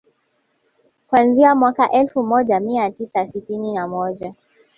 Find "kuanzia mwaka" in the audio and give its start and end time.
1.07-1.91